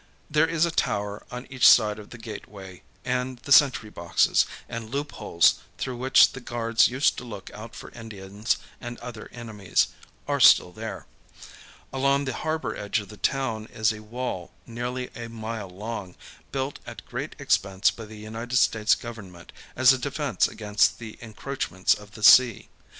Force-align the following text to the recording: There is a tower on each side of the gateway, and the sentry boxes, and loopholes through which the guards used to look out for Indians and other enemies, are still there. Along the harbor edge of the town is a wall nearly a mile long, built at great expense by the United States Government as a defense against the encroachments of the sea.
There 0.31 0.47
is 0.49 0.65
a 0.65 0.71
tower 0.71 1.23
on 1.29 1.45
each 1.51 1.67
side 1.69 1.99
of 1.99 2.09
the 2.09 2.17
gateway, 2.17 2.81
and 3.05 3.37
the 3.37 3.51
sentry 3.51 3.91
boxes, 3.91 4.47
and 4.67 4.89
loopholes 4.89 5.59
through 5.77 5.97
which 5.97 6.31
the 6.31 6.41
guards 6.41 6.87
used 6.87 7.17
to 7.19 7.23
look 7.23 7.51
out 7.53 7.75
for 7.75 7.91
Indians 7.91 8.57
and 8.81 8.97
other 8.97 9.29
enemies, 9.31 9.89
are 10.27 10.39
still 10.39 10.71
there. 10.71 11.05
Along 11.93 12.25
the 12.25 12.33
harbor 12.33 12.75
edge 12.75 12.99
of 12.99 13.09
the 13.09 13.17
town 13.17 13.67
is 13.71 13.93
a 13.93 14.01
wall 14.01 14.51
nearly 14.65 15.11
a 15.15 15.29
mile 15.29 15.69
long, 15.69 16.15
built 16.51 16.79
at 16.87 17.05
great 17.05 17.35
expense 17.37 17.91
by 17.91 18.05
the 18.05 18.17
United 18.17 18.55
States 18.57 18.95
Government 18.95 19.51
as 19.75 19.93
a 19.93 19.99
defense 19.99 20.47
against 20.47 20.97
the 20.97 21.19
encroachments 21.21 21.93
of 21.93 22.13
the 22.13 22.23
sea. 22.23 22.69